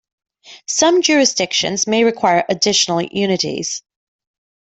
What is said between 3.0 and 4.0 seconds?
unities.